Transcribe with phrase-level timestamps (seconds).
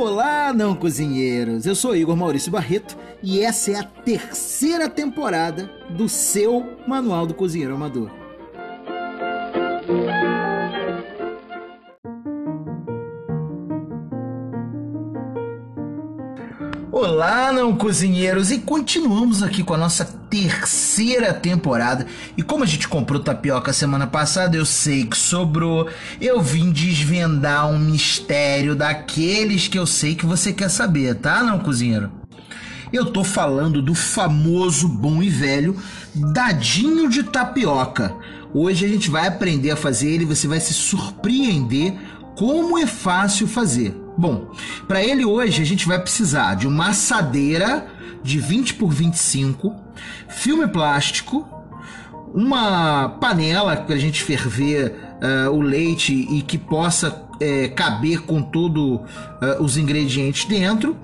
[0.00, 1.66] Olá, não cozinheiros!
[1.66, 7.34] Eu sou Igor Maurício Barreto e essa é a terceira temporada do seu Manual do
[7.34, 8.19] Cozinheiro Amador.
[16.92, 18.50] Olá, não cozinheiros!
[18.50, 22.04] E continuamos aqui com a nossa terceira temporada.
[22.36, 25.88] E como a gente comprou tapioca semana passada, eu sei que sobrou.
[26.20, 31.60] Eu vim desvendar um mistério daqueles que eu sei que você quer saber, tá, não
[31.60, 32.10] cozinheiro?
[32.92, 35.76] Eu tô falando do famoso bom e velho
[36.12, 38.12] dadinho de tapioca.
[38.52, 41.94] Hoje a gente vai aprender a fazer ele, você vai se surpreender
[42.36, 43.96] como é fácil fazer.
[44.20, 44.50] Bom,
[44.86, 47.86] para ele hoje a gente vai precisar de uma assadeira
[48.22, 49.74] de 20 por 25,
[50.28, 51.48] filme plástico,
[52.34, 58.42] uma panela para a gente ferver uh, o leite e que possa uh, caber com
[58.42, 59.00] todos uh,
[59.58, 60.98] os ingredientes dentro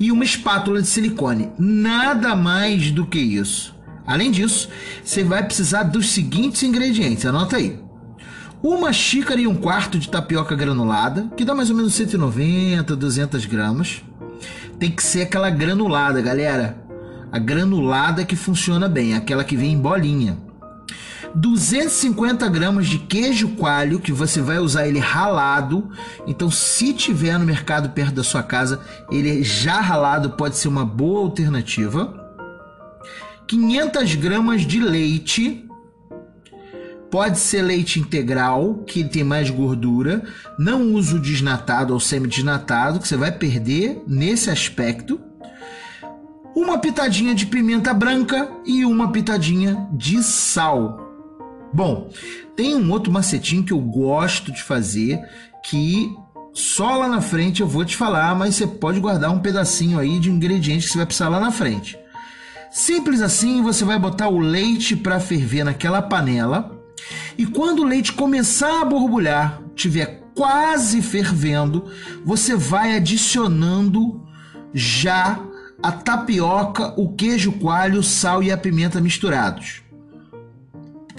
[0.00, 1.50] e uma espátula de silicone.
[1.58, 3.74] Nada mais do que isso.
[4.06, 4.70] Além disso,
[5.04, 7.26] você vai precisar dos seguintes ingredientes.
[7.26, 7.81] Anota aí
[8.62, 13.44] uma xícara e um quarto de tapioca granulada, que dá mais ou menos 190, 200
[13.46, 14.02] gramas.
[14.78, 16.78] Tem que ser aquela granulada, galera.
[17.30, 20.38] A granulada que funciona bem, aquela que vem em bolinha.
[21.34, 25.90] 250 gramas de queijo coalho, que você vai usar ele ralado.
[26.26, 30.84] Então, se tiver no mercado perto da sua casa, ele já ralado pode ser uma
[30.84, 32.20] boa alternativa.
[33.46, 35.68] 500 gramas de leite,
[37.12, 40.22] Pode ser leite integral, que tem mais gordura.
[40.58, 45.20] Não uso desnatado ou semi-desnatado, que você vai perder nesse aspecto.
[46.56, 50.98] Uma pitadinha de pimenta branca e uma pitadinha de sal.
[51.70, 52.08] Bom,
[52.56, 55.20] tem um outro macetinho que eu gosto de fazer
[55.62, 56.10] que
[56.54, 60.18] só lá na frente eu vou te falar, mas você pode guardar um pedacinho aí
[60.18, 61.98] de ingrediente que você vai precisar lá na frente.
[62.70, 66.80] Simples assim, você vai botar o leite para ferver naquela panela
[67.36, 71.90] e quando o leite começar a borbulhar, tiver quase fervendo,
[72.24, 74.26] você vai adicionando
[74.72, 75.40] já
[75.82, 79.82] a tapioca, o queijo coalho, o sal e a pimenta misturados.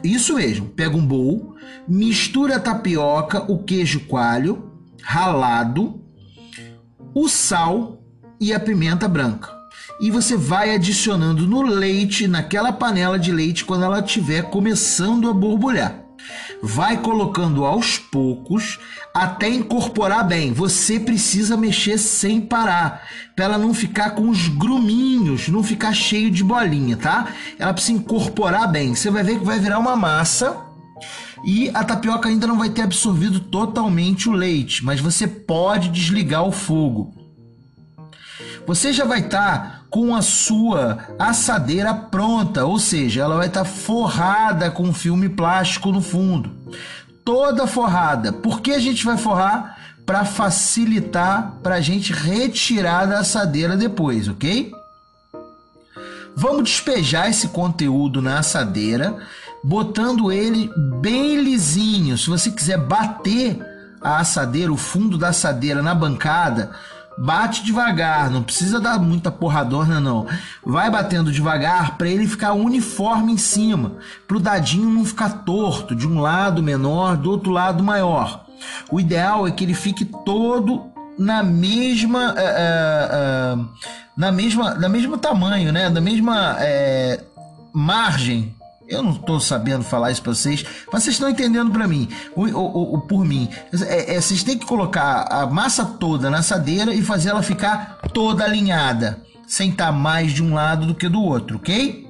[0.03, 1.55] Isso mesmo, pega um bowl,
[1.87, 4.71] mistura a tapioca, o queijo coalho
[5.01, 6.01] ralado,
[7.13, 8.01] o sal
[8.39, 9.62] e a pimenta branca.
[10.03, 15.33] E você vai adicionando no leite, naquela panela de leite, quando ela estiver começando a
[15.33, 16.03] borbulhar
[16.61, 18.79] vai colocando aos poucos
[19.13, 20.53] até incorporar bem.
[20.53, 23.01] Você precisa mexer sem parar,
[23.35, 27.27] para ela não ficar com os gruminhos, não ficar cheio de bolinha, tá?
[27.59, 28.95] Ela precisa incorporar bem.
[28.95, 30.65] Você vai ver que vai virar uma massa
[31.45, 36.43] e a tapioca ainda não vai ter absorvido totalmente o leite, mas você pode desligar
[36.43, 37.13] o fogo.
[38.65, 43.63] Você já vai estar tá com a sua assadeira pronta, ou seja, ela vai estar
[43.63, 46.49] tá forrada com filme plástico no fundo.
[47.23, 48.33] Toda forrada.
[48.33, 49.77] Por que a gente vai forrar?
[50.03, 54.71] Para facilitar para a gente retirar da assadeira depois, ok?
[56.35, 59.15] Vamos despejar esse conteúdo na assadeira,
[59.63, 60.71] botando ele
[61.01, 62.17] bem lisinho.
[62.17, 63.63] Se você quiser bater
[64.01, 66.71] a assadeira, o fundo da assadeira na bancada,
[67.17, 70.25] Bate devagar, não precisa dar muita porradona não.
[70.65, 73.93] Vai batendo devagar para ele ficar uniforme em cima,
[74.27, 78.45] para o dadinho não ficar torto, de um lado menor, do outro lado maior.
[78.91, 83.69] O ideal é que ele fique todo na mesma, uh, uh,
[84.17, 85.89] na mesma, na mesmo tamanho, né?
[85.89, 86.57] Da mesma
[87.73, 88.55] margem
[88.87, 92.45] eu não estou sabendo falar isso para vocês, mas vocês estão entendendo para mim, o,
[92.45, 93.49] o, o, por mim.
[93.87, 97.99] É, é, vocês têm que colocar a massa toda na assadeira e fazer ela ficar
[98.13, 102.07] toda alinhada, sem estar tá mais de um lado do que do outro, ok?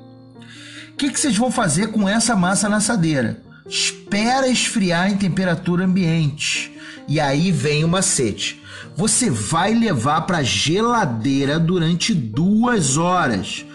[0.92, 3.42] O que, que vocês vão fazer com essa massa na assadeira?
[3.68, 6.72] Espera esfriar em temperatura ambiente.
[7.08, 8.62] E aí vem o macete.
[8.96, 13.66] Você vai levar para geladeira durante duas horas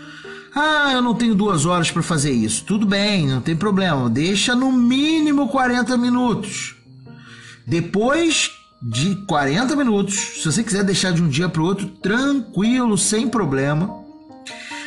[0.59, 2.65] ah, eu não tenho duas horas para fazer isso.
[2.65, 4.11] Tudo bem, não tem problema.
[4.11, 6.75] Deixa no mínimo 40 minutos.
[7.67, 8.51] Depois
[8.83, 13.29] de 40 minutos, se você quiser deixar de um dia para o outro, tranquilo, sem
[13.29, 14.05] problema,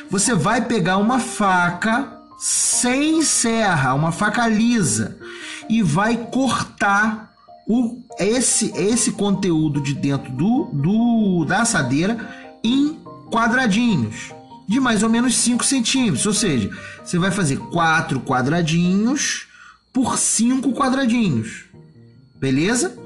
[0.10, 5.18] você vai pegar uma faca sem serra, uma faca lisa,
[5.70, 7.32] e vai cortar
[7.68, 12.18] o, esse, esse conteúdo de dentro do, do da assadeira
[12.64, 12.98] em
[13.30, 14.34] quadradinhos
[14.72, 16.26] de mais ou menos 5 centímetros.
[16.26, 16.72] Ou seja,
[17.04, 19.48] você vai fazer 4 quadradinhos
[19.92, 21.66] por 5 quadradinhos.
[22.40, 22.98] Beleza?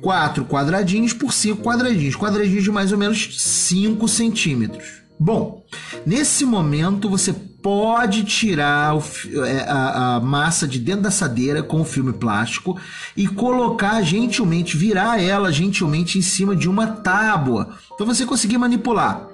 [0.00, 5.04] 4 quadradinhos por 5 quadradinhos, quadradinhos de mais ou menos 5 centímetros.
[5.20, 5.62] Bom,
[6.04, 8.94] nesse momento você pode tirar
[9.46, 12.78] é, a, a, massa de dentro da assadeira com o filme plástico
[13.16, 17.76] e colocar gentilmente, virar ela gentilmente em cima de uma tábua.
[17.94, 19.33] Então você conseguir manipular.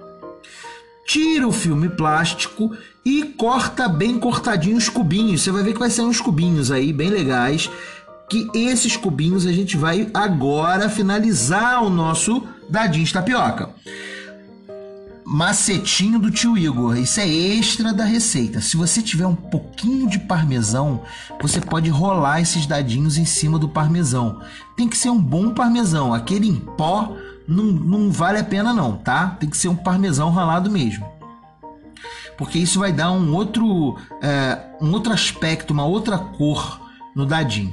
[1.07, 2.71] Tira o filme plástico
[3.05, 5.43] e corta bem cortadinho os cubinhos.
[5.43, 7.71] Você vai ver que vai sair uns cubinhos aí bem legais.
[8.29, 13.71] Que esses cubinhos a gente vai agora finalizar o nosso dadinho tapioca
[15.33, 16.97] macetinho do tio Igor.
[16.99, 18.61] Isso é extra da receita.
[18.61, 21.03] Se você tiver um pouquinho de parmesão,
[21.41, 24.41] você pode rolar esses dadinhos em cima do parmesão.
[24.77, 26.13] Tem que ser um bom parmesão.
[26.13, 27.17] Aquele em pó
[27.51, 29.37] não, não vale a pena não, tá?
[29.41, 31.05] Tem que ser um parmesão ralado mesmo.
[32.39, 36.81] Porque isso vai dar um outro, é, um outro aspecto, uma outra cor
[37.15, 37.73] no dadinho.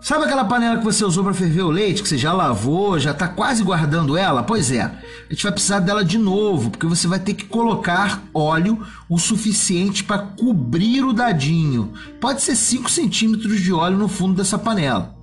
[0.00, 3.10] Sabe aquela panela que você usou para ferver o leite, que você já lavou, já
[3.10, 4.42] está quase guardando ela?
[4.42, 8.22] Pois é, a gente vai precisar dela de novo, porque você vai ter que colocar
[8.32, 11.92] óleo o suficiente para cobrir o dadinho.
[12.20, 15.17] Pode ser 5 centímetros de óleo no fundo dessa panela.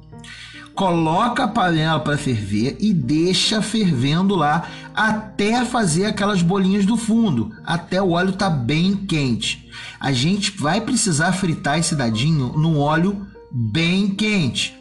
[0.75, 7.56] Coloca a panela para ferver e deixa fervendo lá até fazer aquelas bolinhas do fundo,
[7.66, 9.69] até o óleo tá bem quente.
[9.98, 14.77] A gente vai precisar fritar esse dadinho no óleo bem quente.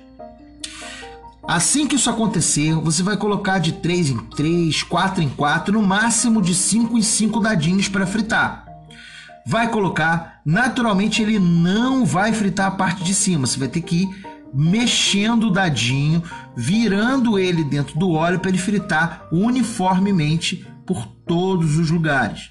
[1.47, 5.87] Assim que isso acontecer, você vai colocar de 3 em 3, 4 em 4, no
[5.87, 8.67] máximo de 5 em 5 dadinhos para fritar.
[9.47, 14.03] Vai colocar, naturalmente ele não vai fritar a parte de cima, você vai ter que
[14.03, 16.23] ir mexendo o dadinho,
[16.57, 22.49] virando ele dentro do óleo para ele fritar uniformemente por todos os lugares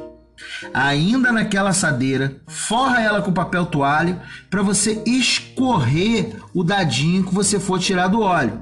[0.74, 7.60] ainda naquela assadeira, forra ela com papel toalha para você escorrer o dadinho que você
[7.60, 8.62] for tirar do óleo.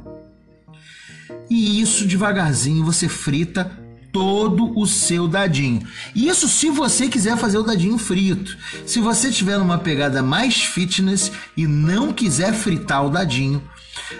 [1.50, 3.72] E isso devagarzinho você frita
[4.12, 5.82] todo o seu dadinho.
[6.16, 8.58] Isso se você quiser fazer o dadinho frito.
[8.86, 13.62] Se você tiver numa pegada mais fitness e não quiser fritar o dadinho,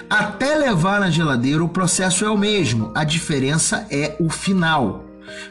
[0.10, 2.92] até levar na geladeira o processo é o mesmo.
[2.96, 5.06] A diferença é o final.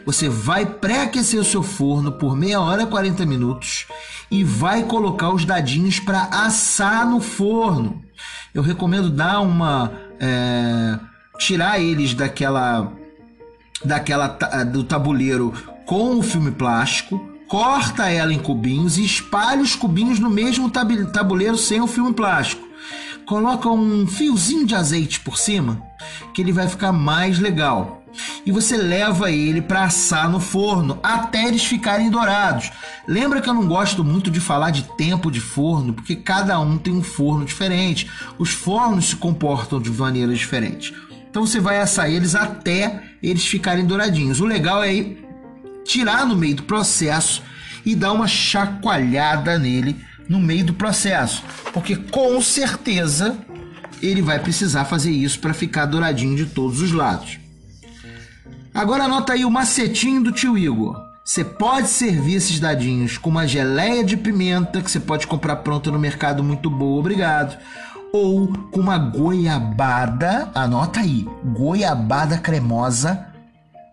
[0.04, 3.86] Você vai pré-aquecer o seu forno por meia hora 40 minutos
[4.30, 8.02] e vai colocar os dadinhos para assar no forno.
[8.52, 10.98] Eu recomendo dar uma é,
[11.38, 12.92] tirar eles daquela
[13.84, 14.28] daquela
[14.64, 15.52] do tabuleiro
[15.86, 21.56] com o filme plástico, corta ela em cubinhos e espalha os cubinhos no mesmo tabuleiro
[21.56, 22.68] sem o filme plástico.
[23.26, 25.80] Coloca um fiozinho de azeite por cima,
[26.34, 28.00] que ele vai ficar mais legal
[28.44, 32.70] e você leva ele para assar no forno até eles ficarem dourados.
[33.06, 36.76] Lembra que eu não gosto muito de falar de tempo de forno, porque cada um
[36.76, 38.10] tem um forno diferente.
[38.38, 40.92] Os fornos se comportam de maneiras diferentes.
[41.28, 44.40] Então você vai assar eles até eles ficarem douradinhos.
[44.40, 45.06] O legal é
[45.84, 47.42] tirar no meio do processo
[47.84, 49.96] e dar uma chacoalhada nele
[50.28, 53.36] no meio do processo, porque com certeza
[54.00, 57.38] ele vai precisar fazer isso para ficar douradinho de todos os lados.
[58.72, 60.96] Agora anota aí o macetinho do tio Igor.
[61.24, 65.90] Você pode servir esses dadinhos com uma geleia de pimenta que você pode comprar pronta
[65.90, 67.58] no mercado muito boa, obrigado.
[68.12, 73.26] Ou com uma goiabada, anota aí, goiabada cremosa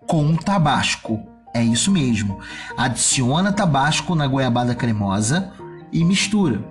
[0.08, 1.22] com tabasco.
[1.54, 2.40] É isso mesmo.
[2.76, 5.52] Adiciona tabasco na goiabada cremosa
[5.92, 6.64] e mistura.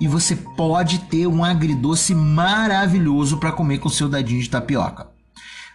[0.00, 5.08] E você pode ter um agridoce maravilhoso para comer com seu dadinho de tapioca.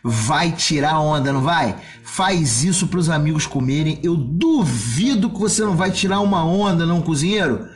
[0.03, 1.75] Vai tirar onda, não vai?
[2.03, 3.99] Faz isso para os amigos comerem.
[4.01, 7.67] Eu duvido que você não vai tirar uma onda, não, cozinheiro.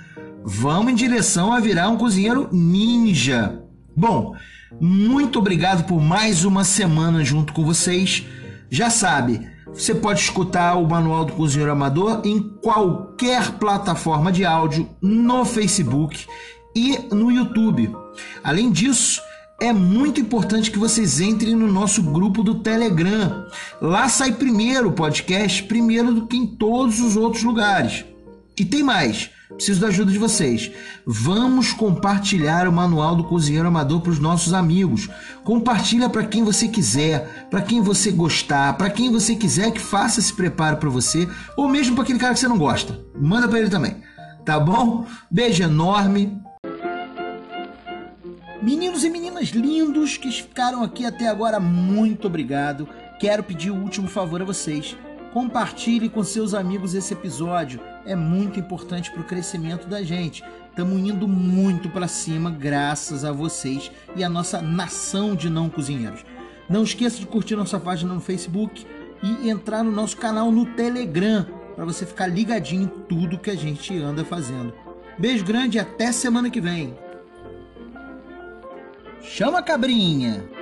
[0.48, 3.64] Vamos em direção a virar um cozinheiro ninja.
[3.98, 4.36] Bom,
[4.80, 8.24] muito obrigado por mais uma semana junto com vocês.
[8.70, 9.42] Já sabe,
[9.74, 16.28] você pode escutar o Manual do Cozinheiro Amador em qualquer plataforma de áudio, no Facebook
[16.76, 17.92] e no YouTube.
[18.44, 19.20] Além disso,
[19.60, 23.48] é muito importante que vocês entrem no nosso grupo do Telegram.
[23.82, 28.06] Lá sai primeiro o podcast, primeiro do que em todos os outros lugares.
[28.56, 30.72] E tem mais, preciso da ajuda de vocês.
[31.06, 35.10] Vamos compartilhar o manual do cozinheiro amador para os nossos amigos.
[35.44, 40.20] Compartilha para quem você quiser, para quem você gostar, para quem você quiser que faça
[40.20, 43.00] esse preparo para você, ou mesmo para aquele cara que você não gosta.
[43.20, 43.98] Manda para ele também.
[44.44, 45.06] Tá bom?
[45.30, 46.42] Beijo enorme.
[48.62, 52.90] Meninos e meninas lindos que ficaram aqui até agora, muito obrigado.
[53.20, 54.98] Quero pedir o último favor a vocês.
[55.34, 60.44] Compartilhe com seus amigos esse episódio é muito importante para o crescimento da gente.
[60.70, 66.26] Estamos indo muito para cima graças a vocês e a nossa nação de não cozinheiros.
[66.70, 68.86] Não esqueça de curtir nossa página no Facebook
[69.24, 71.46] e entrar no nosso canal no Telegram
[71.76, 74.74] para você ficar ligadinho em tudo que a gente anda fazendo.
[75.18, 76.98] Beijo grande e até semana que vem.
[79.22, 80.55] Chama a cabrinha!